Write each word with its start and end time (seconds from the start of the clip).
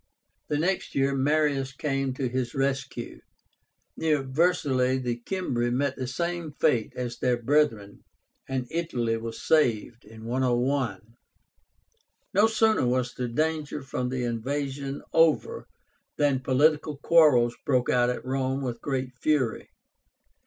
The 0.47 0.57
next 0.57 0.95
year 0.95 1.13
Marius 1.13 1.73
came 1.73 2.11
to 2.15 2.27
his 2.27 2.55
rescue. 2.55 3.21
Near 3.95 4.23
VERCELLAE 4.23 4.97
the 4.97 5.21
Cimbri 5.29 5.69
met 5.69 5.95
the 5.95 6.07
same 6.07 6.53
fate 6.59 6.91
as 6.95 7.19
their 7.19 7.39
brethren, 7.39 8.03
and 8.49 8.65
Italy 8.71 9.15
was 9.17 9.39
saved 9.43 10.07
(101). 10.09 11.01
No 12.33 12.47
sooner 12.47 12.87
was 12.87 13.13
the 13.13 13.27
danger 13.27 13.83
from 13.83 14.09
the 14.09 14.23
invasion 14.23 15.03
over 15.13 15.67
than 16.17 16.39
political 16.39 16.97
quarrels 16.97 17.55
broke 17.63 17.91
out 17.91 18.09
at 18.09 18.25
Rome 18.25 18.63
with 18.63 18.81
great 18.81 19.11
fury. 19.21 19.69